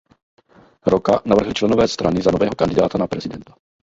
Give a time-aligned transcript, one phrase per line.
[0.85, 3.53] Roca navrhli členové strany za nového kandidáta na prezidenta.